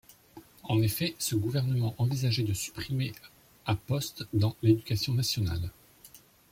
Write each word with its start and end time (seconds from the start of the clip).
En 0.63 0.81
effet, 0.81 1.13
ce 1.19 1.35
gouvernement 1.35 1.93
envisageait 1.99 2.41
de 2.41 2.53
supprimer 2.55 3.11
à 3.67 3.75
postes 3.75 4.25
dans 4.33 4.55
l'Éducation 4.63 5.13
nationale. 5.13 5.69